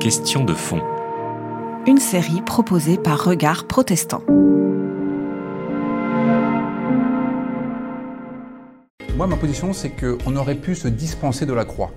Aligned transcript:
Question 0.00 0.42
de 0.44 0.54
fond. 0.54 0.80
Une 1.86 1.98
série 1.98 2.42
proposée 2.42 2.96
par 2.96 3.22
Regard 3.22 3.68
Protestant. 3.68 4.22
Moi, 9.16 9.28
ma 9.28 9.36
position, 9.36 9.72
c'est 9.72 9.90
qu'on 9.90 10.34
aurait 10.34 10.56
pu 10.56 10.74
se 10.74 10.88
dispenser 10.88 11.46
de 11.46 11.52
la 11.52 11.64
croix. 11.64 11.92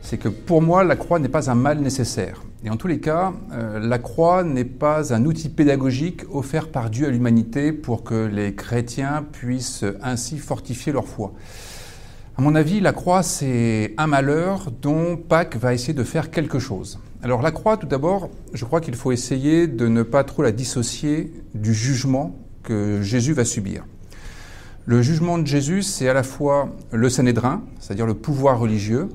C'est 0.00 0.16
que 0.16 0.30
pour 0.30 0.62
moi, 0.62 0.84
la 0.84 0.96
croix 0.96 1.18
n'est 1.18 1.28
pas 1.28 1.50
un 1.50 1.54
mal 1.54 1.80
nécessaire. 1.80 2.40
Et 2.64 2.70
en 2.70 2.78
tous 2.78 2.86
les 2.86 2.98
cas, 2.98 3.34
euh, 3.52 3.78
la 3.78 3.98
croix 3.98 4.42
n'est 4.42 4.64
pas 4.64 5.12
un 5.12 5.26
outil 5.26 5.50
pédagogique 5.50 6.22
offert 6.32 6.70
par 6.70 6.88
Dieu 6.88 7.08
à 7.08 7.10
l'humanité 7.10 7.72
pour 7.72 8.04
que 8.04 8.24
les 8.24 8.54
chrétiens 8.54 9.22
puissent 9.32 9.84
ainsi 10.02 10.38
fortifier 10.38 10.92
leur 10.92 11.06
foi. 11.06 11.34
À 12.38 12.42
mon 12.42 12.54
avis, 12.54 12.80
la 12.80 12.92
croix, 12.92 13.22
c'est 13.22 13.94
un 13.96 14.06
malheur 14.06 14.70
dont 14.70 15.16
Pâques 15.16 15.56
va 15.56 15.72
essayer 15.72 15.94
de 15.94 16.04
faire 16.04 16.30
quelque 16.30 16.58
chose. 16.58 16.98
Alors 17.22 17.40
la 17.40 17.50
croix, 17.50 17.78
tout 17.78 17.86
d'abord, 17.86 18.28
je 18.52 18.62
crois 18.66 18.82
qu'il 18.82 18.94
faut 18.94 19.10
essayer 19.10 19.66
de 19.66 19.88
ne 19.88 20.02
pas 20.02 20.22
trop 20.22 20.42
la 20.42 20.52
dissocier 20.52 21.32
du 21.54 21.72
jugement 21.72 22.36
que 22.62 23.00
Jésus 23.00 23.32
va 23.32 23.46
subir. 23.46 23.86
Le 24.84 25.00
jugement 25.00 25.38
de 25.38 25.46
Jésus, 25.46 25.80
c'est 25.80 26.10
à 26.10 26.12
la 26.12 26.22
fois 26.22 26.68
le 26.92 27.08
Sanhédrin, 27.08 27.62
c'est-à-dire 27.80 28.04
le 28.04 28.12
pouvoir 28.12 28.58
religieux, 28.58 29.08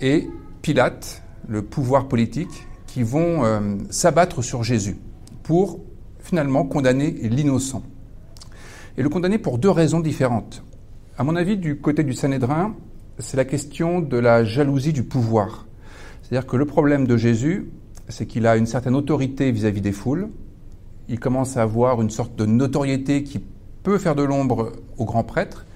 et 0.00 0.30
Pilate, 0.62 1.22
le 1.46 1.60
pouvoir 1.60 2.08
politique, 2.08 2.66
qui 2.86 3.02
vont 3.02 3.44
euh, 3.44 3.76
s'abattre 3.90 4.40
sur 4.40 4.62
Jésus 4.62 4.96
pour 5.42 5.80
finalement 6.20 6.64
condamner 6.64 7.10
l'innocent. 7.10 7.82
Et 8.96 9.02
le 9.02 9.10
condamner 9.10 9.36
pour 9.36 9.58
deux 9.58 9.70
raisons 9.70 10.00
différentes. 10.00 10.64
À 11.18 11.24
mon 11.24 11.36
avis, 11.36 11.58
du 11.58 11.76
côté 11.76 12.04
du 12.04 12.14
Sanhédrin, 12.14 12.74
c'est 13.18 13.36
la 13.36 13.44
question 13.44 14.00
de 14.00 14.16
la 14.16 14.44
jalousie 14.44 14.94
du 14.94 15.02
pouvoir. 15.02 15.66
C'est-à-dire 16.22 16.46
que 16.46 16.56
le 16.56 16.64
problème 16.64 17.06
de 17.06 17.18
Jésus, 17.18 17.68
c'est 18.08 18.24
qu'il 18.24 18.46
a 18.46 18.56
une 18.56 18.64
certaine 18.64 18.94
autorité 18.94 19.52
vis-à-vis 19.52 19.80
-vis 19.80 19.82
des 19.82 19.92
foules. 19.92 20.28
Il 21.08 21.20
commence 21.20 21.58
à 21.58 21.62
avoir 21.62 22.00
une 22.00 22.08
sorte 22.08 22.34
de 22.36 22.46
notoriété 22.46 23.24
qui 23.24 23.40
peut 23.82 23.98
faire 23.98 24.14
de 24.14 24.22
l'ombre 24.22 24.72
au 24.96 25.04
grand 25.04 25.22
prêtre. 25.22 25.66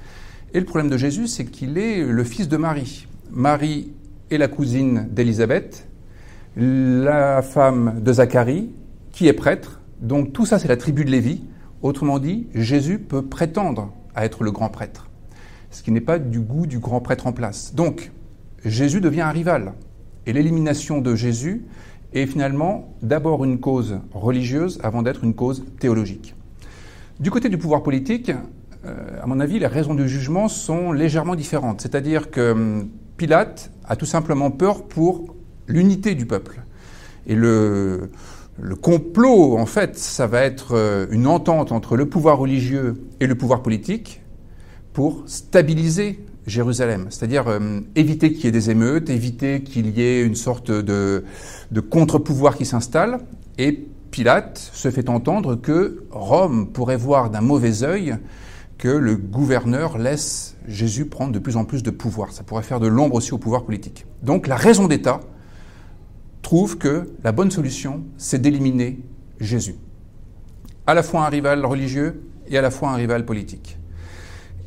Et 0.54 0.58
le 0.58 0.64
problème 0.64 0.88
de 0.88 0.96
Jésus, 0.96 1.26
c'est 1.26 1.44
qu'il 1.44 1.76
est 1.76 2.02
le 2.02 2.24
fils 2.24 2.48
de 2.48 2.56
Marie. 2.56 3.06
Marie 3.30 3.92
est 4.30 4.38
la 4.38 4.48
cousine 4.48 5.06
d'Élisabeth, 5.10 5.86
la 6.56 7.42
femme 7.42 8.00
de 8.02 8.12
Zacharie, 8.12 8.70
qui 9.12 9.28
est 9.28 9.34
prêtre. 9.34 9.82
Donc 10.00 10.32
tout 10.32 10.46
ça, 10.46 10.58
c'est 10.58 10.68
la 10.68 10.78
tribu 10.78 11.04
de 11.04 11.10
Lévi. 11.10 11.42
Autrement 11.82 12.18
dit, 12.18 12.46
Jésus 12.54 12.98
peut 12.98 13.22
prétendre 13.22 13.92
à 14.14 14.24
être 14.24 14.42
le 14.42 14.50
grand 14.50 14.70
prêtre, 14.70 15.10
ce 15.70 15.82
qui 15.82 15.90
n'est 15.90 16.00
pas 16.00 16.18
du 16.18 16.40
goût 16.40 16.66
du 16.66 16.78
grand 16.78 17.00
prêtre 17.00 17.26
en 17.26 17.32
place. 17.32 17.74
Donc, 17.74 18.12
Jésus 18.64 19.00
devient 19.00 19.22
un 19.22 19.30
rival. 19.30 19.74
Et 20.26 20.32
l'élimination 20.32 21.00
de 21.00 21.14
Jésus 21.14 21.64
est 22.12 22.26
finalement 22.26 22.94
d'abord 23.02 23.44
une 23.44 23.60
cause 23.60 24.00
religieuse 24.12 24.78
avant 24.82 25.02
d'être 25.02 25.22
une 25.24 25.34
cause 25.34 25.64
théologique. 25.78 26.34
Du 27.20 27.30
côté 27.30 27.48
du 27.48 27.58
pouvoir 27.58 27.82
politique, 27.82 28.30
euh, 28.84 29.22
à 29.22 29.26
mon 29.26 29.40
avis, 29.40 29.58
les 29.58 29.66
raisons 29.66 29.94
du 29.94 30.08
jugement 30.08 30.48
sont 30.48 30.92
légèrement 30.92 31.34
différentes. 31.34 31.80
C'est-à-dire 31.80 32.30
que 32.30 32.52
hum, 32.52 32.88
Pilate 33.16 33.70
a 33.84 33.96
tout 33.96 34.06
simplement 34.06 34.50
peur 34.50 34.86
pour 34.86 35.34
l'unité 35.66 36.14
du 36.14 36.26
peuple. 36.26 36.62
Et 37.26 37.34
le, 37.34 38.10
complot, 38.82 39.58
en 39.58 39.66
fait, 39.66 39.96
ça 39.96 40.26
va 40.26 40.42
être 40.42 40.74
euh, 40.74 41.06
une 41.10 41.26
entente 41.26 41.72
entre 41.72 41.96
le 41.96 42.06
pouvoir 42.06 42.38
religieux 42.38 42.94
et 43.20 43.26
le 43.26 43.34
pouvoir 43.34 43.62
politique 43.62 44.22
pour 44.96 45.24
stabiliser 45.26 46.24
Jérusalem, 46.46 47.08
c'est-à-dire 47.10 47.46
hum, 47.48 47.84
éviter 47.96 48.32
qu'il 48.32 48.46
y 48.46 48.48
ait 48.48 48.50
des 48.50 48.70
émeutes, 48.70 49.10
éviter 49.10 49.62
qu'il 49.62 49.90
y 49.90 50.00
ait 50.00 50.22
une 50.22 50.34
sorte 50.34 50.70
de, 50.70 51.22
de 51.70 51.80
contre-pouvoir 51.80 52.56
qui 52.56 52.64
s'installe, 52.64 53.18
et 53.58 53.72
Pilate 54.10 54.56
se 54.56 54.90
fait 54.90 55.10
entendre 55.10 55.54
que 55.54 56.06
Rome 56.10 56.72
pourrait 56.72 56.96
voir 56.96 57.28
d'un 57.28 57.42
mauvais 57.42 57.82
œil 57.82 58.16
que 58.78 58.88
le 58.88 59.16
gouverneur 59.16 59.98
laisse 59.98 60.56
Jésus 60.66 61.04
prendre 61.04 61.32
de 61.32 61.40
plus 61.40 61.58
en 61.58 61.66
plus 61.66 61.82
de 61.82 61.90
pouvoir. 61.90 62.32
Ça 62.32 62.42
pourrait 62.42 62.62
faire 62.62 62.80
de 62.80 62.86
l'ombre 62.86 63.16
aussi 63.16 63.34
au 63.34 63.38
pouvoir 63.38 63.64
politique. 63.64 64.06
Donc 64.22 64.46
la 64.46 64.56
raison 64.56 64.88
d'État 64.88 65.20
trouve 66.40 66.78
que 66.78 67.10
la 67.22 67.32
bonne 67.32 67.50
solution, 67.50 68.02
c'est 68.16 68.40
d'éliminer 68.40 69.00
Jésus. 69.40 69.74
À 70.86 70.94
la 70.94 71.02
fois 71.02 71.26
un 71.26 71.28
rival 71.28 71.66
religieux 71.66 72.22
et 72.48 72.56
à 72.56 72.62
la 72.62 72.70
fois 72.70 72.88
un 72.92 72.94
rival 72.94 73.26
politique. 73.26 73.76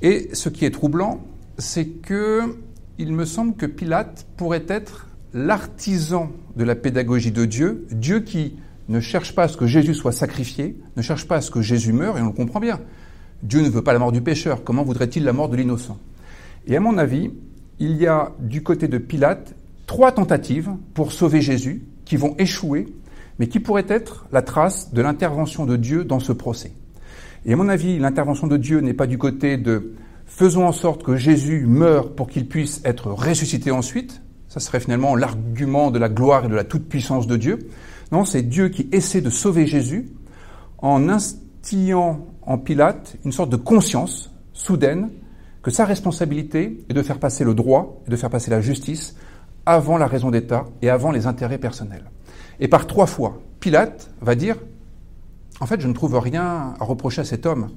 Et 0.02 0.30
ce 0.34 0.50
qui 0.50 0.66
est 0.66 0.72
troublant, 0.72 1.22
c'est 1.58 1.86
que 1.86 2.58
il 2.98 3.14
me 3.14 3.26
semble 3.26 3.56
que 3.56 3.66
Pilate 3.66 4.26
pourrait 4.38 4.66
être 4.68 5.08
l'artisan 5.34 6.32
de 6.56 6.64
la 6.64 6.76
pédagogie 6.76 7.32
de 7.32 7.46
Dieu, 7.46 7.88
Dieu 7.92 8.20
qui 8.20 8.56
ne 8.90 9.00
cherche 9.00 9.36
pas 9.36 9.44
à 9.44 9.48
ce 9.48 9.56
que 9.56 9.68
Jésus 9.68 9.94
soit 9.94 10.12
sacrifié, 10.12 10.78
ne 10.98 11.02
cherche 11.02 11.28
pas 11.28 11.38
à 11.38 11.42
ce 11.42 11.52
que 11.52 11.62
Jésus 11.62 11.94
meure, 11.94 12.18
et 12.18 12.22
on 12.22 12.28
le 12.28 12.32
comprend 12.32 12.60
bien. 12.60 12.80
Dieu 13.44 13.62
ne 13.62 13.70
veut 13.70 13.84
pas 13.84 13.94
la 13.94 14.00
mort 14.00 14.12
du 14.12 14.22
pécheur, 14.22 14.64
comment 14.64 14.84
voudrait-il 14.84 15.24
la 15.24 15.32
mort 15.32 15.48
de 15.48 15.56
l'innocent? 15.56 15.98
Et 16.68 16.76
à 16.76 16.80
mon 16.80 16.98
avis, 16.98 17.32
il 17.80 17.96
y 17.96 18.08
a 18.08 18.34
du 18.40 18.64
côté 18.64 18.88
de 18.88 18.98
Pilate 18.98 19.56
trois 19.86 20.12
tentatives 20.12 20.72
pour 20.94 21.14
sauver 21.14 21.42
Jésus 21.42 21.84
qui 22.04 22.18
vont 22.18 22.36
échouer, 22.38 22.88
mais 23.38 23.48
qui 23.48 23.60
pourraient 23.60 23.86
être 23.88 24.26
la 24.32 24.42
trace 24.42 24.94
de 24.94 25.02
l'intervention 25.02 25.66
de 25.66 25.78
Dieu 25.78 26.04
dans 26.04 26.20
ce 26.20 26.34
procès. 26.34 26.74
Et 27.46 27.54
à 27.54 27.56
mon 27.56 27.70
avis, 27.70 28.00
l'intervention 28.00 28.48
de 28.48 28.58
Dieu 28.58 28.80
n'est 28.82 28.94
pas 28.94 29.08
du 29.08 29.18
côté 29.18 29.58
de 29.58 29.94
faisons 30.26 30.68
en 30.68 30.72
sorte 30.72 31.04
que 31.04 31.16
Jésus 31.16 31.66
meure 31.66 32.14
pour 32.14 32.28
qu'il 32.28 32.48
puisse 32.48 32.82
être 32.86 33.12
ressuscité 33.12 33.72
ensuite. 33.72 34.22
Ça 34.48 34.60
serait 34.60 34.80
finalement 34.80 35.16
l'argument 35.16 35.92
de 35.92 36.00
la 36.00 36.10
gloire 36.10 36.46
et 36.46 36.50
de 36.50 36.56
la 36.56 36.64
toute-puissance 36.64 37.28
de 37.28 37.38
Dieu. 37.38 37.60
Non, 38.12 38.26
c'est 38.26 38.42
Dieu 38.42 38.70
qui 38.70 38.90
essaie 38.92 39.22
de 39.22 39.30
sauver 39.30 39.68
Jésus 39.68 40.10
en 40.80 41.10
instillant 41.10 42.26
en 42.42 42.58
Pilate 42.58 43.18
une 43.26 43.32
sorte 43.32 43.50
de 43.50 43.58
conscience 43.58 44.34
soudaine 44.54 45.10
que 45.62 45.72
sa 45.72 45.86
responsabilité 45.86 46.84
est 46.90 46.94
de 46.94 47.02
faire 47.02 47.20
passer 47.20 47.44
le 47.44 47.54
droit 47.54 48.02
et 48.08 48.12
de 48.12 48.16
faire 48.16 48.30
passer 48.30 48.50
la 48.50 48.62
justice 48.62 49.16
avant 49.66 49.98
la 49.98 50.08
raison 50.08 50.32
d'État 50.32 50.66
et 50.82 50.90
avant 50.90 51.12
les 51.12 51.28
intérêts 51.28 51.58
personnels. 51.58 52.10
Et 52.60 52.68
par 52.68 52.88
trois 52.88 53.06
fois, 53.06 53.40
Pilate 53.60 54.10
va 54.22 54.36
dire, 54.36 54.58
en 55.60 55.66
fait, 55.66 55.82
je 55.82 55.88
ne 55.88 55.94
trouve 55.94 56.18
rien 56.18 56.76
à 56.80 56.84
reprocher 56.84 57.22
à 57.22 57.26
cet 57.26 57.46
homme. 57.46 57.70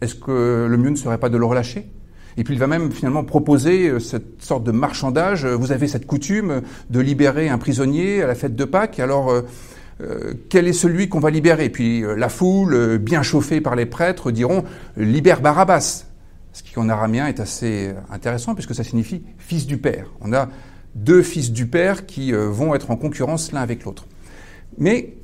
Est-ce 0.00 0.16
que 0.16 0.66
le 0.68 0.76
mieux 0.76 0.90
ne 0.90 0.96
serait 0.96 1.18
pas 1.18 1.28
de 1.28 1.36
le 1.36 1.44
relâcher? 1.44 1.88
Et 2.36 2.44
puis 2.44 2.54
il 2.54 2.60
va 2.60 2.66
même 2.66 2.90
finalement 2.90 3.24
proposer 3.24 3.88
euh, 3.88 3.98
cette 3.98 4.42
sorte 4.42 4.64
de 4.64 4.72
marchandage. 4.72 5.46
Vous 5.46 5.72
avez 5.72 5.88
cette 5.88 6.06
coutume 6.06 6.62
de 6.90 7.00
libérer 7.00 7.48
un 7.48 7.58
prisonnier 7.58 8.22
à 8.22 8.26
la 8.26 8.34
fête 8.34 8.56
de 8.56 8.64
Pâques. 8.64 9.00
Alors, 9.00 9.30
euh, 9.30 9.42
euh, 10.00 10.34
quel 10.48 10.66
est 10.66 10.72
celui 10.72 11.08
qu'on 11.08 11.20
va 11.20 11.30
libérer? 11.30 11.68
Puis 11.68 12.02
la 12.16 12.28
foule, 12.28 12.98
bien 12.98 13.22
chauffée 13.22 13.60
par 13.60 13.76
les 13.76 13.86
prêtres, 13.86 14.30
diront 14.30 14.64
libère 14.96 15.40
Barabbas. 15.40 16.06
Ce 16.54 16.62
qui 16.62 16.78
en 16.78 16.88
araméen 16.88 17.26
est 17.28 17.40
assez 17.40 17.94
intéressant 18.10 18.54
puisque 18.54 18.74
ça 18.74 18.84
signifie 18.84 19.22
fils 19.38 19.66
du 19.66 19.78
père. 19.78 20.06
On 20.20 20.32
a 20.32 20.48
deux 20.94 21.22
fils 21.22 21.52
du 21.52 21.66
père 21.66 22.04
qui 22.04 22.32
vont 22.32 22.74
être 22.74 22.90
en 22.90 22.96
concurrence 22.96 23.52
l'un 23.52 23.60
avec 23.60 23.84
l'autre. 23.84 24.06
Mais 24.76 25.14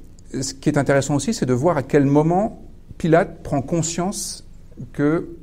ce 0.41 0.55
qui 0.55 0.69
est 0.69 0.78
intéressant 0.78 1.15
aussi, 1.15 1.33
c'est 1.33 1.47
de 1.47 1.53
voir 1.53 1.77
à 1.77 1.83
quel 1.83 2.05
moment 2.05 2.62
Pilate 2.99 3.43
prend 3.43 3.62
conscience 3.62 4.47
que 4.93 5.37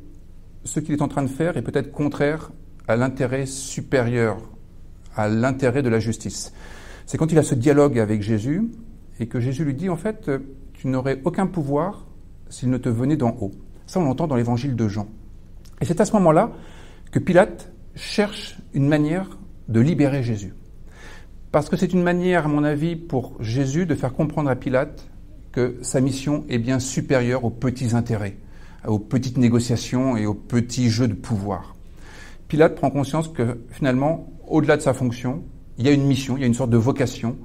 ce 0.64 0.80
qu'il 0.80 0.94
est 0.94 1.02
en 1.02 1.08
train 1.08 1.24
de 1.24 1.30
faire 1.30 1.58
est 1.58 1.62
peut-être 1.62 1.92
contraire 1.92 2.52
à 2.88 2.96
l'intérêt 2.96 3.46
supérieur, 3.46 4.38
à 5.16 5.28
l'intérêt 5.28 5.82
de 5.82 5.90
la 5.90 6.00
justice. 6.00 6.54
C'est 7.06 7.18
quand 7.18 7.32
il 7.32 7.38
a 7.38 7.44
ce 7.44 7.56
dialogue 7.56 8.00
avec 8.00 8.22
Jésus 8.22 8.70
et 9.20 9.28
que 9.28 9.40
Jésus 9.40 9.64
lui 9.64 9.74
dit 9.74 9.90
en 9.90 9.96
fait, 9.96 10.30
tu 10.74 10.88
n'aurais 10.88 11.22
aucun 11.24 11.48
pouvoir 11.48 12.06
s'il 12.50 12.70
ne 12.70 12.78
te 12.78 12.90
venait 12.90 13.18
d'en 13.18 13.36
haut. 13.40 13.52
Ça, 13.88 14.00
on 14.00 14.04
l'entend 14.04 14.28
dans 14.28 14.36
l'évangile 14.36 14.76
de 14.76 14.88
Jean. 14.88 15.08
Et 15.82 15.86
c'est 15.86 16.02
à 16.02 16.06
ce 16.06 16.14
moment-là 16.14 16.52
que 17.12 17.20
Pilate 17.20 17.72
cherche 17.96 18.58
une 18.74 18.88
manière 18.88 19.38
de 19.68 19.80
libérer 19.80 20.24
Jésus. 20.24 20.54
Parce 21.56 21.70
que 21.70 21.78
c'est 21.78 21.94
une 21.94 22.04
manière, 22.04 22.48
à 22.48 22.48
mon 22.50 22.66
avis, 22.66 22.98
pour 22.98 23.42
Jésus 23.42 23.86
de 23.86 23.96
faire 23.96 24.12
comprendre 24.12 24.50
à 24.50 24.58
Pilate 24.58 25.08
que 25.54 25.78
sa 25.84 26.02
mission 26.02 26.44
est 26.50 26.58
bien 26.58 26.80
supérieure 26.80 27.46
aux 27.46 27.50
petits 27.50 27.96
intérêts 27.96 28.36
aux 28.86 29.00
petites 29.00 29.38
négociations 29.38 30.18
et 30.18 30.26
aux 30.26 30.34
petits 30.34 30.90
jeux 30.90 31.08
de 31.08 31.14
pouvoir. 31.14 31.78
Pilate 32.50 32.76
prend 32.76 32.90
conscience 32.90 33.30
que 33.30 33.62
finalement, 33.70 34.28
au-delà 34.50 34.76
de 34.76 34.82
sa 34.82 34.94
fonction, 34.94 35.44
il 35.78 35.86
y 35.86 35.88
a 35.88 35.94
une 35.94 36.06
mission, 36.06 36.36
il 36.36 36.42
y 36.42 36.44
a 36.44 36.48
une 36.48 36.54
sorte 36.54 36.72
de 36.72 36.78
vocation, 36.78 37.38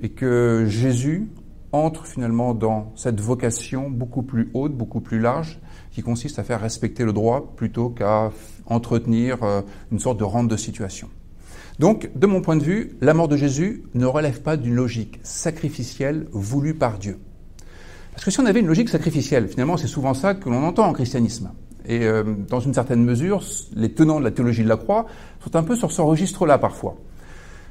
et 0.00 0.08
que 0.08 0.64
Jésus 0.66 1.28
entre 1.70 2.04
finalement 2.04 2.54
dans 2.54 2.90
cette 2.96 3.20
vocation 3.20 3.90
beaucoup 3.90 4.22
plus 4.22 4.50
haute, 4.54 4.76
beaucoup 4.76 5.00
plus 5.00 5.20
large, 5.20 5.60
qui 5.92 6.02
consiste 6.02 6.40
à 6.40 6.42
faire 6.42 6.60
respecter 6.60 7.04
le 7.04 7.12
droit 7.12 7.54
plutôt 7.54 7.90
qu'à 7.90 8.32
entretenir 8.66 9.44
euh, 9.44 9.62
une 9.92 10.00
sorte 10.00 10.18
de 10.18 10.24
rente 10.24 10.48
de 10.48 10.56
situation. 10.56 11.08
Donc, 11.78 12.10
de 12.14 12.26
mon 12.26 12.40
point 12.40 12.56
de 12.56 12.62
vue, 12.62 12.96
la 13.00 13.14
mort 13.14 13.28
de 13.28 13.36
Jésus 13.36 13.84
ne 13.94 14.06
relève 14.06 14.42
pas 14.42 14.56
d'une 14.56 14.74
logique 14.74 15.18
sacrificielle 15.22 16.26
voulue 16.32 16.74
par 16.74 16.98
Dieu. 16.98 17.18
Parce 18.12 18.24
que 18.24 18.30
si 18.30 18.40
on 18.40 18.46
avait 18.46 18.60
une 18.60 18.66
logique 18.66 18.88
sacrificielle, 18.88 19.48
finalement, 19.48 19.76
c'est 19.76 19.86
souvent 19.86 20.14
ça 20.14 20.34
que 20.34 20.48
l'on 20.48 20.62
entend 20.64 20.86
en 20.86 20.92
christianisme. 20.92 21.50
Et 21.86 22.06
euh, 22.06 22.22
dans 22.48 22.60
une 22.60 22.74
certaine 22.74 23.02
mesure, 23.02 23.42
les 23.74 23.92
tenants 23.92 24.20
de 24.20 24.24
la 24.24 24.30
théologie 24.30 24.62
de 24.62 24.68
la 24.68 24.76
croix 24.76 25.06
sont 25.42 25.56
un 25.56 25.62
peu 25.62 25.74
sur 25.74 25.90
ce 25.90 26.00
registre-là 26.00 26.58
parfois. 26.58 26.96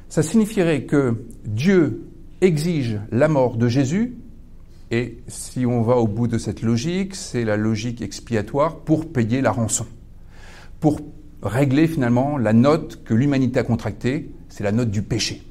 ça 0.08 0.22
signifierait 0.22 0.82
que 0.82 1.24
Dieu 1.46 2.08
exige 2.40 2.98
la 3.10 3.28
mort 3.28 3.56
de 3.56 3.68
Jésus, 3.68 4.16
et 4.90 5.22
si 5.26 5.64
on 5.64 5.80
va 5.80 5.96
au 5.96 6.06
bout 6.06 6.26
de 6.26 6.36
cette 6.36 6.60
logique, 6.60 7.14
c'est 7.14 7.44
la 7.44 7.56
logique 7.56 8.02
expiatoire 8.02 8.80
pour 8.80 9.10
payer 9.10 9.40
la 9.40 9.50
rançon, 9.50 9.86
pour 10.80 11.00
régler 11.42 11.86
finalement 11.86 12.38
la 12.38 12.52
note 12.52 13.02
que 13.04 13.14
l'humanité 13.14 13.58
a 13.58 13.64
contractée, 13.64 14.30
c'est 14.48 14.64
la 14.64 14.72
note 14.72 14.90
du 14.90 15.02
péché. 15.02 15.42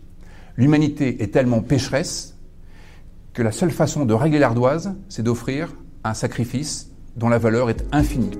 L'humanité 0.57 1.23
est 1.23 1.33
tellement 1.33 1.61
pécheresse 1.61 2.37
que 3.33 3.41
la 3.41 3.51
seule 3.51 3.71
façon 3.71 4.05
de 4.05 4.13
régler 4.13 4.39
l'ardoise, 4.39 4.93
c'est 5.09 5.23
d'offrir 5.23 5.73
un 6.03 6.13
sacrifice 6.13 6.91
dont 7.15 7.29
la 7.29 7.37
valeur 7.37 7.69
est 7.69 7.85
infinie. 7.91 8.31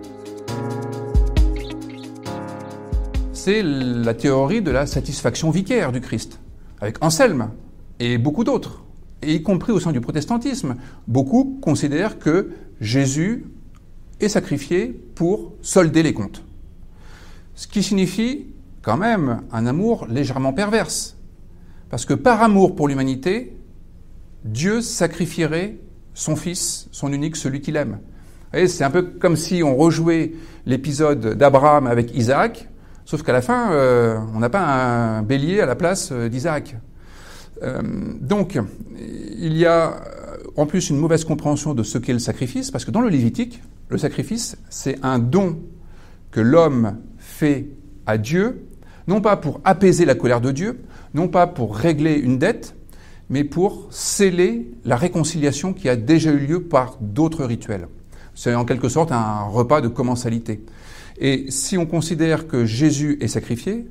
C'est 3.34 3.64
la 3.64 4.14
théorie 4.14 4.62
de 4.62 4.72
la 4.72 4.86
satisfaction 4.86 5.50
vicaire 5.50 5.92
du 5.92 6.02
Christ, 6.02 6.40
avec 6.80 7.04
Anselme 7.04 7.50
et 8.00 8.18
beaucoup 8.18 8.44
d'autres, 8.44 8.84
et 9.22 9.36
y 9.36 9.44
compris 9.44 9.72
au 9.72 9.80
sein 9.80 9.92
du 9.92 10.02
protestantisme. 10.02 10.76
Beaucoup 11.08 11.60
considèrent 11.62 12.20
que 12.20 12.52
Jésus 12.80 13.46
est 14.20 14.30
sacrifié 14.30 14.88
pour 15.16 15.54
solder 15.62 16.04
les 16.04 16.14
comptes. 16.14 16.44
Ce 17.62 17.68
qui 17.68 17.84
signifie 17.84 18.48
quand 18.82 18.98
même 18.98 19.42
un 19.52 19.68
amour 19.68 20.08
légèrement 20.10 20.52
perverse. 20.52 21.16
Parce 21.92 22.06
que 22.06 22.16
par 22.16 22.42
amour 22.42 22.76
pour 22.76 22.88
l'humanité, 22.88 23.56
Dieu 24.44 24.82
sacrifierait 24.82 25.78
son 26.16 26.36
fils, 26.36 26.88
son 26.92 27.14
unique, 27.14 27.36
celui 27.36 27.62
qu'il 27.62 27.76
aime. 27.76 28.00
C'est 28.52 28.84
un 28.84 28.90
peu 28.90 29.04
comme 29.04 29.36
si 29.36 29.62
on 29.62 29.76
rejouait 29.76 30.32
l'épisode 30.66 31.38
d'Abraham 31.38 31.86
avec 31.86 32.16
Isaac, 32.16 32.68
sauf 33.06 33.22
qu'à 33.22 33.32
la 33.32 33.44
fin, 33.44 33.72
euh, 33.74 34.18
on 34.34 34.40
n'a 34.40 34.50
pas 34.50 34.66
un 34.66 35.22
bélier 35.22 35.62
à 35.62 35.68
la 35.68 35.76
place 35.76 36.10
euh, 36.12 36.30
d'Isaac. 36.30 36.78
Euh, 37.62 37.80
donc, 38.20 38.58
il 39.38 39.56
y 39.56 39.68
a 39.68 40.02
en 40.58 40.66
plus 40.66 40.90
une 40.90 40.98
mauvaise 40.98 41.26
compréhension 41.26 41.76
de 41.76 41.84
ce 41.84 42.00
qu'est 42.00 42.12
le 42.12 42.18
sacrifice, 42.18 42.72
parce 42.72 42.86
que 42.86 42.92
dans 42.92 43.02
le 43.02 43.10
Lévitique, 43.10 43.62
le 43.90 44.00
sacrifice, 44.00 44.58
c'est 44.72 44.98
un 45.04 45.20
don 45.20 45.60
que 46.32 46.40
l'homme 46.40 46.98
fait 47.42 47.70
à 48.06 48.20
Dieu, 48.20 48.68
non 49.08 49.20
pas 49.20 49.36
pour 49.36 49.62
apaiser 49.64 50.06
la 50.06 50.14
colère 50.14 50.42
de 50.42 50.52
Dieu, 50.52 50.82
non 51.16 51.28
pas 51.28 51.48
pour 51.48 51.76
régler 51.76 52.14
une 52.14 52.38
dette, 52.38 52.76
mais 53.32 53.44
pour 53.44 53.88
sceller 53.90 54.72
la 54.86 54.96
réconciliation 54.96 55.74
qui 55.74 55.90
a 55.90 55.96
déjà 55.96 56.32
eu 56.32 56.38
lieu 56.38 56.62
par 56.62 56.98
d'autres 57.02 57.44
rituels. 57.44 57.88
C'est 58.36 58.54
en 58.54 58.64
quelque 58.64 58.90
sorte 58.90 59.12
un 59.12 59.42
repas 59.46 59.82
de 59.82 59.88
commensalité. 59.88 60.64
Et 61.18 61.46
si 61.50 61.80
on 61.80 61.88
considère 61.88 62.48
que 62.48 62.64
Jésus 62.66 63.18
est 63.22 63.28
sacrifié, 63.28 63.88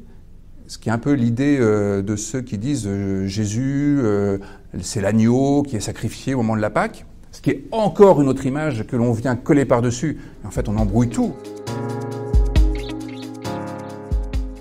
ce 0.69 0.79
qui 0.79 0.89
est 0.89 0.93
un 0.93 0.99
peu 0.99 1.15
l'idée 1.15 1.59
euh, 1.59 2.03
de 2.03 2.15
ceux 2.15 2.43
qui 2.43 2.57
disent 2.57 2.87
euh, 2.87 3.27
Jésus, 3.27 3.99
euh, 4.01 4.39
c'est 4.81 5.01
l'agneau 5.01 5.65
qui 5.65 5.75
est 5.75 5.81
sacrifié 5.81 6.35
au 6.35 6.39
moment 6.39 6.55
de 6.55 6.63
la 6.63 6.71
Pâque, 6.71 7.05
ce 7.33 7.41
qui 7.41 7.51
est 7.51 7.65
encore 7.73 8.21
une 8.23 8.29
autre 8.29 8.47
image 8.47 8.87
que 8.87 8.95
l'on 8.95 9.13
vient 9.13 9.35
coller 9.35 9.65
par-dessus. 9.65 10.19
En 10.45 10.51
fait, 10.53 10.69
on 10.69 10.77
embrouille 10.77 11.09
tout. 11.09 11.35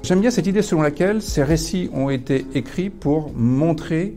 J'aime 0.10 0.22
bien 0.22 0.32
cette 0.32 0.48
idée 0.48 0.64
selon 0.64 0.82
laquelle 0.82 1.22
ces 1.22 1.44
récits 1.44 1.88
ont 1.94 2.10
été 2.10 2.44
écrits 2.56 2.90
pour 2.90 3.32
montrer 3.36 4.16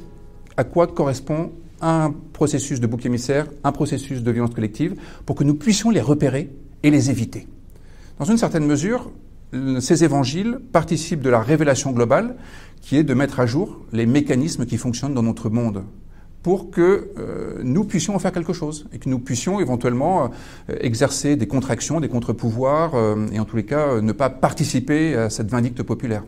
à 0.56 0.64
quoi 0.64 0.86
correspond 0.86 1.52
un 1.82 2.14
processus 2.32 2.80
de 2.80 2.86
bouc 2.86 3.04
émissaire, 3.04 3.46
un 3.62 3.72
processus 3.72 4.22
de 4.22 4.30
violence 4.30 4.54
collective, 4.54 4.94
pour 5.26 5.36
que 5.36 5.44
nous 5.44 5.54
puissions 5.54 5.90
les 5.90 6.00
repérer 6.00 6.48
et 6.82 6.90
les 6.90 7.10
éviter. 7.10 7.46
Dans 8.18 8.24
une 8.24 8.38
certaine 8.38 8.64
mesure, 8.64 9.10
ces 9.80 10.02
évangiles 10.02 10.60
participent 10.72 11.20
de 11.20 11.28
la 11.28 11.42
révélation 11.42 11.90
globale 11.90 12.36
qui 12.80 12.96
est 12.96 13.04
de 13.04 13.12
mettre 13.12 13.38
à 13.38 13.44
jour 13.44 13.78
les 13.92 14.06
mécanismes 14.06 14.64
qui 14.64 14.78
fonctionnent 14.78 15.12
dans 15.12 15.22
notre 15.22 15.50
monde 15.50 15.84
pour 16.42 16.70
que 16.70 17.10
euh, 17.18 17.60
nous 17.62 17.84
puissions 17.84 18.14
en 18.14 18.18
faire 18.18 18.32
quelque 18.32 18.52
chose 18.52 18.86
et 18.92 18.98
que 18.98 19.08
nous 19.08 19.20
puissions 19.20 19.60
éventuellement 19.60 20.24
euh, 20.24 20.74
exercer 20.80 21.36
des 21.36 21.46
contractions, 21.46 22.00
des 22.00 22.08
contre-pouvoirs 22.08 22.94
euh, 22.94 23.26
et 23.32 23.38
en 23.38 23.44
tous 23.44 23.56
les 23.56 23.64
cas 23.64 24.00
ne 24.00 24.12
pas 24.12 24.28
participer 24.28 25.14
à 25.14 25.30
cette 25.30 25.48
vindicte 25.48 25.82
populaire. 25.82 26.24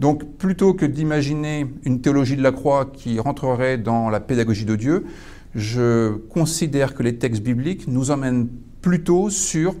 Donc 0.00 0.36
plutôt 0.36 0.74
que 0.74 0.86
d'imaginer 0.86 1.66
une 1.84 2.00
théologie 2.00 2.36
de 2.36 2.42
la 2.42 2.52
croix 2.52 2.86
qui 2.86 3.18
rentrerait 3.18 3.78
dans 3.78 4.10
la 4.10 4.20
pédagogie 4.20 4.64
de 4.64 4.76
Dieu, 4.76 5.06
je 5.54 6.16
considère 6.28 6.94
que 6.94 7.02
les 7.02 7.16
textes 7.16 7.42
bibliques 7.42 7.88
nous 7.88 8.10
emmènent 8.10 8.48
plutôt 8.80 9.30
sur 9.30 9.74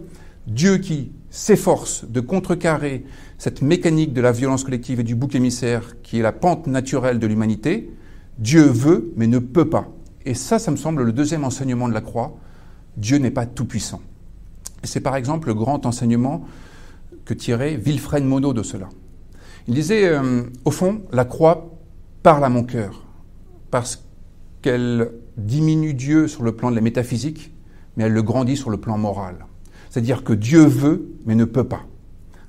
Dieu 0.46 0.78
qui 0.78 1.12
s'efforce 1.30 2.04
de 2.08 2.20
contrecarrer 2.20 3.04
cette 3.38 3.62
mécanique 3.62 4.12
de 4.12 4.20
la 4.20 4.32
violence 4.32 4.64
collective 4.64 5.00
et 5.00 5.04
du 5.04 5.14
bouc 5.14 5.34
émissaire 5.34 5.96
qui 6.02 6.18
est 6.18 6.22
la 6.22 6.32
pente 6.32 6.66
naturelle 6.66 7.18
de 7.18 7.26
l'humanité, 7.26 7.90
Dieu 8.38 8.62
veut 8.62 9.12
mais 9.16 9.26
ne 9.26 9.38
peut 9.38 9.68
pas. 9.68 9.88
Et 10.24 10.34
ça, 10.34 10.58
ça 10.58 10.70
me 10.70 10.76
semble 10.76 11.02
le 11.02 11.12
deuxième 11.12 11.44
enseignement 11.44 11.88
de 11.88 11.94
la 11.94 12.00
croix. 12.00 12.36
Dieu 12.96 13.18
n'est 13.18 13.30
pas 13.30 13.46
tout-puissant. 13.46 14.00
C'est 14.84 15.00
par 15.00 15.16
exemple 15.16 15.48
le 15.48 15.54
grand 15.54 15.86
enseignement 15.86 16.44
que 17.24 17.34
tirait 17.34 17.76
Wilfred 17.76 18.24
Monod 18.24 18.56
de 18.56 18.62
cela. 18.62 18.88
Il 19.66 19.74
disait, 19.74 20.06
euh, 20.08 20.44
au 20.64 20.70
fond, 20.70 21.02
la 21.12 21.24
croix 21.24 21.78
parle 22.22 22.44
à 22.44 22.48
mon 22.48 22.64
cœur, 22.64 23.04
parce 23.70 24.04
qu'elle 24.62 25.10
diminue 25.36 25.94
Dieu 25.94 26.26
sur 26.26 26.42
le 26.42 26.52
plan 26.52 26.70
de 26.70 26.76
la 26.76 26.80
métaphysique, 26.80 27.52
mais 27.96 28.04
elle 28.04 28.12
le 28.12 28.22
grandit 28.22 28.56
sur 28.56 28.70
le 28.70 28.78
plan 28.78 28.96
moral. 28.96 29.46
C'est-à-dire 29.90 30.24
que 30.24 30.32
Dieu 30.32 30.64
veut, 30.64 31.10
mais 31.26 31.34
ne 31.34 31.44
peut 31.44 31.64
pas. 31.64 31.82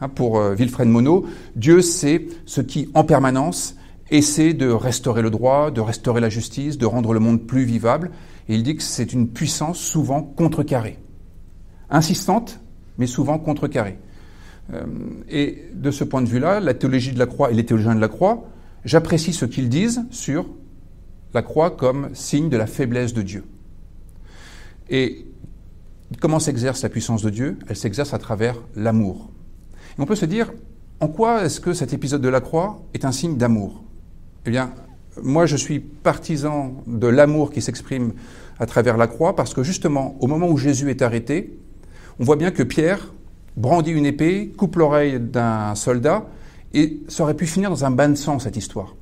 Hein, 0.02 0.10
pour 0.10 0.40
euh, 0.40 0.56
Wilfred 0.56 0.88
Monod, 0.88 1.26
Dieu, 1.56 1.82
c'est 1.82 2.28
ce 2.46 2.62
qui, 2.62 2.90
en 2.94 3.04
permanence, 3.04 3.76
essaie 4.12 4.54
de 4.54 4.70
restaurer 4.70 5.22
le 5.22 5.30
droit, 5.30 5.72
de 5.72 5.82
restaurer 5.82 6.22
la 6.22 6.30
justice, 6.30 6.78
de 6.78 6.86
rendre 6.86 7.14
le 7.14 7.20
monde 7.20 7.46
plus 7.46 7.64
vivable. 7.64 8.12
Et 8.48 8.56
il 8.56 8.64
dit 8.64 8.76
que 8.76 8.84
c'est 8.84 9.14
une 9.14 9.30
puissance 9.30 9.80
souvent 9.80 10.22
contrecarrée. 10.24 10.98
Insistante, 11.90 12.60
mais 12.98 13.08
souvent 13.08 13.40
contrecarrée. 13.40 14.00
Euh, 14.74 14.86
et 15.30 15.66
de 15.74 15.92
ce 15.92 16.04
point 16.04 16.22
de 16.22 16.28
vue-là, 16.28 16.60
la 16.60 16.74
théologie 16.74 17.12
de 17.12 17.20
la 17.20 17.26
croix 17.26 17.52
et 17.52 17.54
les 17.54 17.66
théologiens 17.66 17.96
de 17.96 18.02
la 18.02 18.08
croix, 18.08 18.50
j'apprécie 18.86 19.34
ce 19.34 19.46
qu'ils 19.46 19.70
disent 19.70 20.06
sur 20.12 20.46
la 21.34 21.42
croix 21.42 21.72
comme 21.72 22.10
signe 22.14 22.50
de 22.50 22.58
la 22.58 22.68
faiblesse 22.68 23.14
de 23.14 23.22
Dieu. 23.22 23.44
Et 24.90 25.28
comment 26.20 26.40
s'exerce 26.40 26.82
la 26.82 26.90
puissance 26.90 27.22
de 27.22 27.30
Dieu? 27.30 27.58
Elle 27.68 27.76
s'exerce 27.76 28.14
à 28.14 28.20
travers 28.20 28.56
l'amour. 28.76 29.30
Et 29.98 30.02
on 30.02 30.06
peut 30.06 30.16
se 30.16 30.26
dire, 30.26 30.52
en 31.00 31.08
quoi 31.08 31.44
est-ce 31.46 31.60
que 31.60 31.74
cet 31.74 31.94
épisode 31.94 32.22
de 32.22 32.30
la 32.30 32.42
croix 32.42 32.82
est 32.94 33.06
un 33.06 33.12
signe 33.12 33.38
d'amour? 33.38 33.84
Eh 34.50 34.52
bien, 34.52 34.72
moi 35.22 35.46
je 35.46 35.56
suis 35.56 35.80
partisan 35.80 36.84
de 36.88 37.06
l'amour 37.06 37.52
qui 37.52 37.62
s'exprime 37.62 38.14
à 38.60 38.66
travers 38.66 38.98
la 38.98 39.06
croix 39.06 39.36
parce 39.36 39.54
que 39.54 39.62
justement, 39.62 40.18
au 40.22 40.26
moment 40.26 40.48
où 40.48 40.58
Jésus 40.58 40.90
est 40.90 41.04
arrêté, 41.04 41.56
on 42.20 42.24
voit 42.24 42.36
bien 42.36 42.50
que 42.50 42.64
Pierre 42.64 43.14
brandit 43.58 43.92
une 43.92 44.08
épée, 44.08 44.52
coupe 44.58 44.78
l'oreille 44.78 45.20
d'un 45.20 45.76
soldat, 45.76 46.26
et 46.74 47.00
ça 47.10 47.22
aurait 47.22 47.36
pu 47.36 47.46
finir 47.46 47.70
dans 47.70 47.86
un 47.86 47.92
bain 47.92 48.10
de 48.10 48.16
sang, 48.16 48.40
cette 48.40 48.58
histoire. 48.58 48.96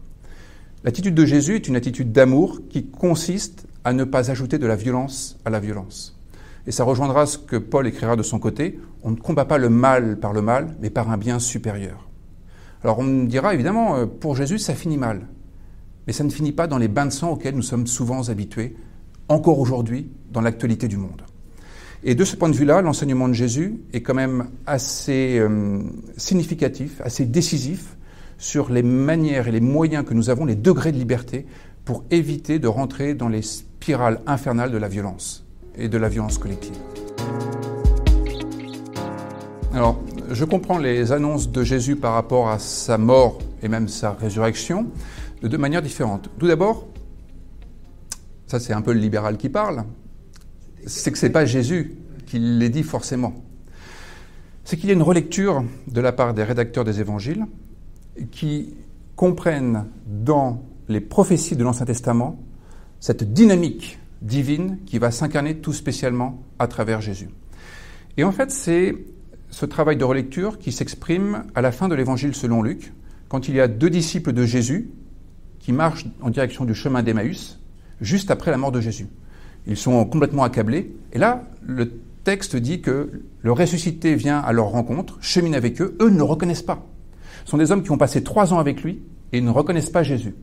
L'attitude 0.84 1.16
de 1.16 1.26
Jésus 1.26 1.56
est 1.56 1.70
une 1.70 1.78
attitude 1.78 2.12
d'amour 2.12 2.60
qui 2.70 2.86
consiste 2.86 3.68
à 3.86 3.94
ne 3.94 4.04
pas 4.04 4.30
ajouter 4.30 4.58
de 4.58 4.68
la 4.68 4.76
violence 4.76 5.38
à 5.46 5.50
la 5.50 5.62
violence. 5.62 6.20
Et 6.66 6.74
ça 6.74 6.84
rejoindra 6.84 7.26
ce 7.26 7.38
que 7.38 7.56
Paul 7.56 7.88
écrira 7.88 8.18
de 8.18 8.24
son 8.24 8.40
côté, 8.40 8.82
on 9.02 9.12
ne 9.12 9.16
combat 9.16 9.46
pas 9.46 9.60
le 9.60 9.70
mal 9.70 10.20
par 10.20 10.34
le 10.34 10.42
mal, 10.42 10.76
mais 10.82 10.90
par 10.90 11.10
un 11.10 11.18
bien 11.18 11.40
supérieur. 11.40 12.10
Alors 12.84 13.00
on 13.00 13.24
dira 13.24 13.54
évidemment, 13.54 13.96
euh, 13.96 14.06
pour 14.06 14.36
Jésus, 14.36 14.60
ça 14.60 14.74
finit 14.76 14.98
mal. 14.98 15.26
Mais 16.08 16.14
ça 16.14 16.24
ne 16.24 16.30
finit 16.30 16.54
pas 16.54 16.68
dans 16.68 16.78
les 16.78 16.88
bains 16.88 17.06
de 17.06 17.12
sang 17.12 17.32
auxquels 17.32 17.56
nous 17.56 17.62
sommes 17.62 17.86
souvent 17.86 18.30
habitués, 18.30 18.76
encore 19.28 19.60
aujourd'hui, 19.60 20.10
dans 20.32 20.42
l'actualité 20.42 20.88
du 20.88 20.98
monde. 20.98 21.22
Et 22.04 22.16
de 22.16 22.24
ce 22.24 22.38
point 22.38 22.48
de 22.48 22.56
vue-là, 22.56 22.82
l'enseignement 22.82 23.28
de 23.28 23.34
Jésus 23.34 23.82
est 23.92 24.02
quand 24.02 24.14
même 24.14 24.48
assez 24.66 25.38
euh, 25.38 25.82
significatif, 26.16 27.02
assez 27.02 27.26
décisif 27.26 27.98
sur 28.38 28.72
les 28.72 28.84
manières 28.84 29.48
et 29.48 29.52
les 29.52 29.60
moyens 29.60 30.06
que 30.06 30.14
nous 30.14 30.30
avons, 30.30 30.46
les 30.46 30.56
degrés 30.56 30.92
de 30.92 30.98
liberté, 30.98 31.46
pour 31.84 32.06
éviter 32.12 32.60
de 32.60 32.68
rentrer 32.68 33.14
dans 33.14 33.30
les 33.30 33.42
spirales 33.42 34.22
infernales 34.28 34.72
de 34.72 34.78
la 34.78 34.88
violence 34.88 35.46
et 35.76 35.90
de 35.90 35.98
la 35.98 36.08
violence 36.08 36.38
collective. 36.38 36.78
Alors, 39.74 40.00
je 40.32 40.46
comprends 40.46 40.78
les 40.78 41.12
annonces 41.12 41.52
de 41.52 41.64
Jésus 41.64 41.96
par 41.96 42.14
rapport 42.14 42.50
à 42.50 42.60
sa 42.60 42.98
mort 42.98 43.40
et 43.64 43.68
même 43.68 43.88
sa 43.88 44.12
résurrection 44.12 44.88
de 45.42 45.48
deux 45.48 45.58
manières 45.58 45.82
différentes. 45.82 46.30
Tout 46.38 46.48
d'abord, 46.48 46.88
ça 48.48 48.60
c'est 48.60 48.74
un 48.74 48.82
peu 48.82 48.94
le 48.94 49.00
libéral 49.00 49.38
qui 49.38 49.50
parle, 49.50 49.84
c'est 50.86 51.12
que 51.12 51.18
ce 51.18 51.26
n'est 51.26 51.32
pas 51.32 51.46
Jésus 51.46 51.96
qui 52.26 52.40
les 52.40 52.70
dit 52.70 52.84
forcément. 52.84 53.34
C'est 54.64 54.78
qu'il 54.78 54.88
y 54.88 54.92
a 54.92 54.96
une 54.96 55.02
relecture 55.02 55.64
de 55.88 56.02
la 56.02 56.12
part 56.12 56.34
des 56.34 56.44
rédacteurs 56.44 56.84
des 56.84 57.00
évangiles 57.00 57.46
qui 58.32 58.76
comprennent 59.16 59.86
dans 60.06 60.62
les 60.90 61.02
prophéties 61.02 61.56
de 61.56 61.64
l'Ancien 61.64 61.86
Testament 61.86 62.40
cette 63.00 63.34
dynamique 63.34 64.00
divine 64.22 64.80
qui 64.86 64.98
va 64.98 65.12
s'incarner 65.12 65.58
tout 65.58 65.74
spécialement 65.74 66.42
à 66.60 66.68
travers 66.68 67.02
Jésus. 67.02 67.30
Et 68.18 68.24
en 68.24 68.32
fait, 68.32 68.52
c'est 68.52 68.96
ce 69.50 69.66
travail 69.66 69.96
de 69.96 70.04
relecture 70.04 70.60
qui 70.60 70.72
s'exprime 70.72 71.44
à 71.56 71.62
la 71.62 71.72
fin 71.72 71.88
de 71.88 71.96
l'évangile 71.96 72.36
selon 72.36 72.62
Luc, 72.62 72.94
quand 73.30 73.48
il 73.48 73.56
y 73.56 73.62
a 73.62 73.68
deux 73.68 73.90
disciples 73.90 74.34
de 74.34 74.44
Jésus 74.44 74.90
qui 75.68 75.74
marchent 75.74 76.06
en 76.22 76.30
direction 76.30 76.64
du 76.64 76.74
chemin 76.74 77.04
d'Emmaüs, 77.04 77.60
juste 78.00 78.32
après 78.32 78.52
la 78.52 78.58
mort 78.58 78.72
de 78.72 78.80
Jésus. 78.80 79.08
Ils 79.68 79.76
sont 79.76 80.06
complètement 80.06 80.44
accablés. 80.44 80.96
Et 81.12 81.18
là, 81.18 81.44
le 81.62 81.92
texte 82.24 82.56
dit 82.56 82.80
que 82.80 83.24
le 83.42 83.52
ressuscité 83.52 84.16
vient 84.16 84.40
à 84.40 84.54
leur 84.54 84.68
rencontre, 84.68 85.18
chemine 85.20 85.56
avec 85.56 85.82
eux. 85.82 85.98
Eux 86.00 86.10
ne 86.10 86.16
le 86.16 86.24
reconnaissent 86.24 86.62
pas. 86.62 86.88
Ce 87.44 87.52
sont 87.52 87.58
des 87.58 87.70
hommes 87.74 87.84
qui 87.84 87.92
ont 87.92 87.98
passé 87.98 88.24
trois 88.24 88.54
ans 88.54 88.60
avec 88.60 88.82
lui 88.82 89.02
et 89.34 89.42
ne 89.42 89.50
reconnaissent 89.50 89.90
pas 89.90 90.04
Jésus. 90.04 90.36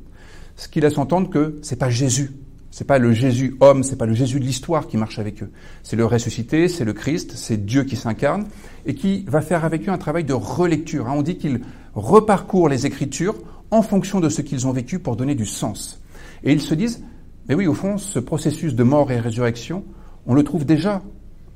Ce 0.57 0.69
qui 0.69 0.83
laisse 0.83 0.99
entendre 0.99 1.31
que 1.31 1.59
c'est 1.62 1.78
pas 1.78 1.88
Jésus. 1.88 2.33
C'est 2.71 2.87
pas 2.87 2.99
le 2.99 3.14
Jésus 3.14 3.57
homme, 3.61 3.83
c'est 3.83 3.97
pas 3.97 4.04
le 4.04 4.12
Jésus 4.12 4.40
de 4.40 4.45
l'histoire 4.45 4.88
qui 4.88 4.99
marche 4.99 5.19
avec 5.19 5.43
eux. 5.43 5.50
C'est 5.83 5.97
le 5.97 6.04
ressuscité, 6.04 6.69
c'est 6.69 6.85
le 6.85 6.93
Christ, 6.93 7.33
c'est 7.35 7.64
Dieu 7.64 7.85
qui 7.85 7.97
s'incarne 7.97 8.45
et 8.85 8.95
qui 8.95 9.25
va 9.26 9.40
faire 9.40 9.64
avec 9.64 9.88
eux 9.88 9.93
un 9.93 9.97
travail 9.97 10.25
de 10.25 10.35
relecture. 10.35 11.09
Hein. 11.09 11.14
On 11.16 11.23
dit 11.23 11.38
qu'ils 11.38 11.62
reparcourent 11.95 12.69
les 12.69 12.85
Écritures 12.85 13.37
en 13.71 13.83
fonction 13.83 14.21
de 14.21 14.28
ce 14.28 14.42
qu'ils 14.42 14.66
ont 14.66 14.73
vécu 14.73 14.99
pour 14.99 15.16
donner 15.16 15.35
du 15.35 15.47
sens. 15.47 16.00
Et 16.42 16.52
ils 16.52 16.61
se 16.61 16.75
disent, 16.75 17.02
mais 17.49 17.54
oui, 17.54 17.66
au 17.66 17.75
fond, 17.75 17.99
ce 17.99 18.18
processus 18.18 18.75
de 18.75 18.83
mort 18.83 19.11
et 19.11 19.21
résurrection, 19.21 19.85
on 20.26 20.35
le 20.35 20.44
trouve 20.44 20.64
déjà 20.64 21.02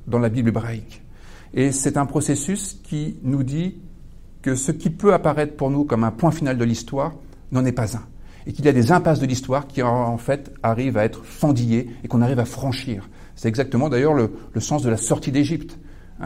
dans 0.06 0.18
la 0.18 0.28
Bible 0.28 0.48
hébraïque. 0.48 1.02
Et 1.54 1.72
c'est 1.72 1.96
un 1.96 2.06
processus 2.06 2.78
qui 2.82 3.16
nous 3.22 3.42
dit 3.42 3.76
que 4.42 4.54
ce 4.54 4.72
qui 4.72 4.90
peut 4.90 5.14
apparaître 5.14 5.56
pour 5.56 5.70
nous 5.70 5.84
comme 5.84 6.04
un 6.04 6.10
point 6.10 6.30
final 6.30 6.58
de 6.58 6.64
l'histoire 6.64 7.14
n'en 7.52 7.64
est 7.64 7.72
pas 7.72 7.96
un. 7.96 8.02
Et 8.46 8.52
qu'il 8.52 8.64
y 8.64 8.68
a 8.68 8.72
des 8.72 8.92
impasses 8.92 9.20
de 9.20 9.26
l'histoire 9.26 9.66
qui 9.66 9.82
en 9.82 10.16
fait 10.16 10.52
arrivent 10.62 10.96
à 10.96 11.04
être 11.04 11.24
fendillées 11.24 11.90
et 12.04 12.08
qu'on 12.08 12.22
arrive 12.22 12.38
à 12.38 12.44
franchir. 12.44 13.08
C'est 13.34 13.48
exactement 13.48 13.88
d'ailleurs 13.88 14.14
le, 14.14 14.30
sens 14.58 14.82
de 14.82 14.90
la 14.90 14.96
sortie 14.96 15.32
d'Égypte. 15.32 15.78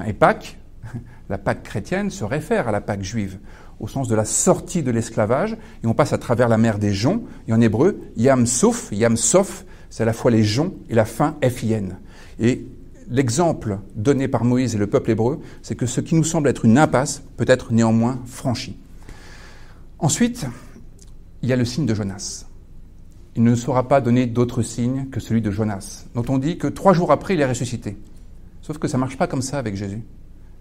Et 0.07 0.12
Pâques, 0.12 0.59
la 1.29 1.39
Pâque 1.39 1.62
chrétienne 1.62 2.11
se 2.11 2.25
réfère 2.25 2.69
à 2.69 2.73
la 2.73 2.81
Pâque 2.81 3.03
juive 3.03 3.39
au 3.83 3.89
sens 3.89 4.07
de 4.09 4.15
la 4.15 4.25
sortie 4.25 4.85
de 4.85 4.93
l'esclavage, 4.93 5.59
et 5.83 5.87
on 5.89 5.93
passe 5.93 6.12
à 6.12 6.19
travers 6.19 6.49
la 6.49 6.57
mer 6.57 6.79
des 6.79 6.95
joncs, 6.95 7.23
et 7.49 7.53
en 7.53 7.61
hébreu, 7.61 8.01
Yam 8.17 8.47
Sof, 8.47 8.89
Yam 8.93 9.17
Sof, 9.17 9.67
c'est 9.91 10.05
à 10.05 10.07
la 10.07 10.12
fois 10.12 10.31
les 10.31 10.45
joncs 10.45 10.73
et 10.89 10.95
la 10.95 11.05
fin 11.05 11.37
F-I-N. 11.43 11.99
Et 12.39 12.65
l'exemple 13.11 13.79
donné 13.97 14.29
par 14.29 14.45
Moïse 14.45 14.77
et 14.77 14.79
le 14.79 14.87
peuple 14.87 15.11
hébreu, 15.11 15.41
c'est 15.62 15.75
que 15.75 15.87
ce 15.87 16.01
qui 16.01 16.15
nous 16.15 16.23
semble 16.23 16.49
être 16.49 16.65
une 16.65 16.79
impasse 16.79 17.25
peut 17.37 17.45
être 17.49 17.73
néanmoins 17.73 18.21
franchi. 18.25 18.79
Ensuite, 19.99 20.47
il 21.43 21.49
y 21.49 21.53
a 21.53 21.57
le 21.57 21.65
signe 21.65 21.85
de 21.85 21.95
Jonas. 21.95 22.47
Il 23.35 23.43
ne 23.43 23.55
saura 23.57 23.89
pas 23.89 24.01
donner 24.01 24.27
d'autre 24.27 24.62
signe 24.62 25.09
que 25.11 25.19
celui 25.19 25.43
de 25.43 25.51
Jonas, 25.51 26.05
dont 26.15 26.25
on 26.29 26.39
dit 26.39 26.57
que 26.57 26.69
trois 26.69 26.93
jours 26.93 27.11
après, 27.11 27.35
il 27.35 27.41
est 27.41 27.47
ressuscité. 27.47 27.97
Sauf 28.61 28.79
que 28.79 28.87
ça 28.87 28.97
ne 28.97 29.01
marche 29.01 29.19
pas 29.19 29.27
comme 29.27 29.43
ça 29.43 29.59
avec 29.59 29.75
Jésus. 29.75 30.05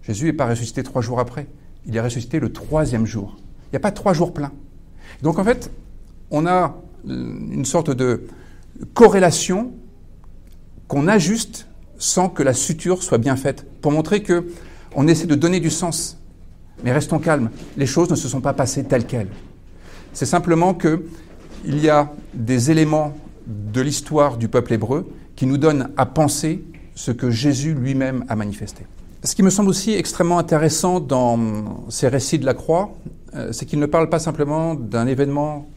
Jésus 0.02 0.24
n'est 0.24 0.32
pas 0.32 0.48
ressuscité 0.48 0.82
trois 0.82 1.02
jours 1.02 1.20
après 1.20 1.46
il 1.86 1.96
est 1.96 2.00
ressuscité 2.00 2.40
le 2.40 2.52
troisième 2.52 3.06
jour. 3.06 3.36
Il 3.66 3.70
n'y 3.72 3.76
a 3.76 3.80
pas 3.80 3.92
trois 3.92 4.12
jours 4.12 4.32
pleins. 4.32 4.52
Donc 5.22 5.38
en 5.38 5.44
fait, 5.44 5.70
on 6.30 6.46
a 6.46 6.76
une 7.06 7.64
sorte 7.64 7.90
de 7.90 8.24
corrélation 8.94 9.72
qu'on 10.88 11.08
ajuste 11.08 11.66
sans 11.98 12.28
que 12.28 12.42
la 12.42 12.52
suture 12.52 13.02
soit 13.02 13.18
bien 13.18 13.36
faite, 13.36 13.66
pour 13.80 13.92
montrer 13.92 14.22
que 14.22 14.46
on 14.94 15.06
essaie 15.06 15.26
de 15.26 15.34
donner 15.34 15.60
du 15.60 15.70
sens. 15.70 16.18
Mais 16.84 16.92
restons 16.92 17.18
calmes, 17.18 17.50
les 17.76 17.86
choses 17.86 18.10
ne 18.10 18.16
se 18.16 18.28
sont 18.28 18.40
pas 18.40 18.52
passées 18.52 18.84
telles 18.84 19.06
quelles. 19.06 19.28
C'est 20.12 20.26
simplement 20.26 20.74
que 20.74 21.04
il 21.64 21.78
y 21.78 21.88
a 21.88 22.12
des 22.34 22.70
éléments 22.70 23.16
de 23.46 23.80
l'histoire 23.80 24.36
du 24.36 24.48
peuple 24.48 24.72
hébreu 24.72 25.08
qui 25.36 25.46
nous 25.46 25.58
donnent 25.58 25.90
à 25.96 26.06
penser 26.06 26.64
ce 26.94 27.10
que 27.12 27.30
Jésus 27.30 27.74
lui-même 27.74 28.24
a 28.28 28.36
manifesté. 28.36 28.84
Ce 29.24 29.36
qui 29.36 29.44
me 29.44 29.50
semble 29.50 29.68
aussi 29.68 29.92
extrêmement 29.92 30.40
intéressant 30.40 30.98
dans 30.98 31.86
ces 31.90 32.08
récits 32.08 32.40
de 32.40 32.44
la 32.44 32.54
croix, 32.54 32.92
euh, 33.36 33.52
c'est 33.52 33.66
qu'ils 33.66 33.78
ne 33.78 33.86
parlent 33.86 34.08
pas 34.08 34.18
simplement 34.18 34.74
d'un 34.74 35.06
événement 35.06 35.68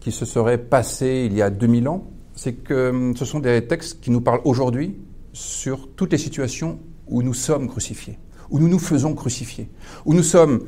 qui 0.00 0.10
se 0.10 0.24
serait 0.24 0.56
passé 0.56 1.28
il 1.30 1.36
y 1.36 1.42
a 1.42 1.50
2000 1.50 1.88
ans, 1.88 2.04
c'est 2.34 2.54
que 2.54 2.72
euh, 2.72 3.14
ce 3.14 3.26
sont 3.26 3.38
des 3.38 3.66
textes 3.66 4.00
qui 4.00 4.10
nous 4.10 4.22
parlent 4.22 4.40
aujourd'hui 4.44 4.96
sur 5.34 5.90
toutes 5.94 6.12
les 6.12 6.18
situations 6.18 6.78
où 7.06 7.22
nous 7.22 7.34
sommes 7.34 7.68
crucifiés, 7.68 8.18
où 8.48 8.58
nous 8.58 8.68
nous 8.68 8.78
faisons 8.78 9.14
crucifier, 9.14 9.68
où 10.06 10.14
nous 10.14 10.22
sommes 10.22 10.64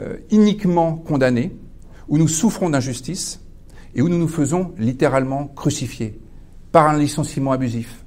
euh, 0.00 0.18
uniquement 0.30 0.96
condamnés, 0.96 1.56
où 2.08 2.18
nous 2.18 2.28
souffrons 2.28 2.68
d'injustice 2.68 3.40
et 3.94 4.02
où 4.02 4.10
nous 4.10 4.18
nous 4.18 4.28
faisons 4.28 4.72
littéralement 4.76 5.46
crucifier 5.46 6.20
par 6.72 6.88
un 6.88 6.98
licenciement 6.98 7.52
abusif, 7.52 8.04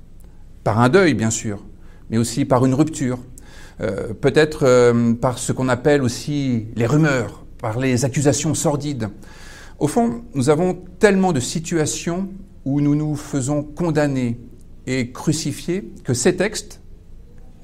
par 0.63 0.79
un 0.79 0.89
deuil 0.89 1.15
bien 1.15 1.31
sûr, 1.31 1.63
mais 2.11 2.19
aussi 2.19 2.45
par 2.45 2.63
une 2.63 2.75
rupture, 2.75 3.17
euh, 3.79 4.13
peut-être 4.19 4.63
euh, 4.63 5.13
par 5.13 5.37
ce 5.37 5.51
qu'on 5.51 5.69
appelle 5.69 6.01
aussi 6.01 6.65
les 6.75 6.87
rumeurs, 6.87 7.45
par 7.59 7.77
les 7.77 8.05
accusations 8.05 8.55
sordides. 8.55 9.09
Au 9.77 9.87
fond, 9.87 10.23
nous 10.33 10.49
avons 10.49 10.73
tellement 10.97 11.31
de 11.31 11.39
situations 11.39 12.29
où 12.65 12.81
nous 12.81 12.95
nous 12.95 13.15
faisons 13.15 13.61
condamner 13.61 14.39
et 14.87 15.11
crucifier 15.11 15.93
que 16.03 16.15
ces 16.15 16.35
textes 16.35 16.81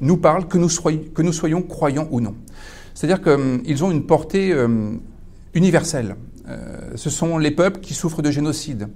nous 0.01 0.17
parlent, 0.17 0.47
que 0.47 0.57
nous, 0.59 0.69
soyons, 0.69 1.61
croyants 1.63 2.07
ou 2.11 2.21
non. 2.21 2.35
C'est-à-dire 2.93 3.21
qu'ils 3.21 3.83
ont 3.83 3.89
une 3.89 4.05
portée 4.05 4.53
euh, 4.53 4.91
universelle. 5.55 6.15
ce 6.95 7.09
sont 7.09 7.39
les 7.39 7.51
peuples 7.51 7.79
qui 7.79 7.95
souffrent 7.95 8.21
de 8.21 8.29
génocide. 8.29 8.89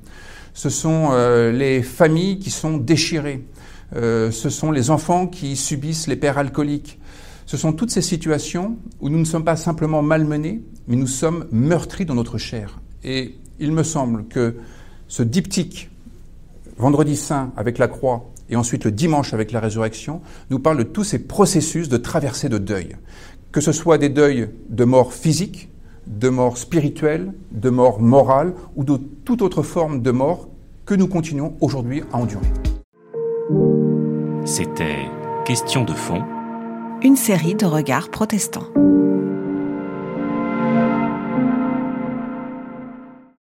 Ce 0.53 0.69
sont 0.69 1.11
les 1.51 1.81
familles 1.83 2.39
qui 2.39 2.49
sont 2.49 2.77
déchirées. 2.77 3.45
ce 3.93 4.49
sont 4.49 4.71
les 4.71 4.89
enfants 4.89 5.27
qui 5.27 5.55
subissent 5.55 6.07
les 6.07 6.15
pères 6.15 6.37
alcooliques. 6.39 6.99
Ce 7.47 7.55
sont 7.55 7.71
toutes 7.71 7.91
ces 7.91 8.01
situations 8.01 8.77
où 8.99 9.07
nous 9.07 9.17
ne 9.17 9.23
sommes 9.23 9.45
pas 9.45 9.55
simplement 9.55 10.01
malmenés, 10.01 10.61
mais 10.89 10.97
nous 10.97 11.07
sommes 11.07 11.47
meurtris 11.49 12.05
dans 12.05 12.13
notre 12.13 12.37
chair. 12.37 12.81
Et 13.05 13.35
il 13.57 13.71
me 13.71 13.83
semble 13.83 14.25
que 14.25 14.57
ce 15.07 15.23
diptyque, 15.23 15.89
vendredi 16.77 17.15
saint 17.15 17.53
avec 17.55 17.77
la 17.77 17.87
croix, 17.87 18.29
et 18.49 18.57
ensuite 18.57 18.83
le 18.83 18.91
dimanche 18.91 19.33
avec 19.33 19.53
la 19.53 19.61
résurrection, 19.61 20.21
nous 20.49 20.59
parle 20.59 20.77
de 20.77 20.83
tous 20.83 21.05
ces 21.05 21.19
processus 21.19 21.87
de 21.87 21.95
traversée 21.95 22.49
de 22.49 22.57
deuil. 22.57 22.97
Que 23.53 23.61
ce 23.61 23.71
soit 23.71 23.97
des 23.97 24.09
deuils 24.09 24.49
de 24.69 24.83
mort 24.83 25.13
physique, 25.13 25.69
de 26.05 26.27
mort 26.27 26.57
spirituelle, 26.57 27.31
de 27.51 27.69
mort 27.69 28.01
morale, 28.01 28.55
ou 28.75 28.83
de 28.83 28.97
toute 29.23 29.41
autre 29.41 29.63
forme 29.63 30.01
de 30.01 30.11
mort 30.11 30.49
que 30.85 30.95
nous 30.95 31.07
continuons 31.07 31.55
aujourd'hui 31.61 32.03
à 32.11 32.17
endurer. 32.17 32.41
C'était 34.43 35.05
Question 35.45 35.85
de 35.85 35.93
fond 35.93 36.21
une 37.03 37.15
série 37.15 37.55
de 37.55 37.65
regards 37.65 38.09
protestants. 38.09 38.67